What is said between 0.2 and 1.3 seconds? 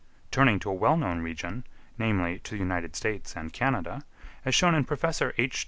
Turning to a well known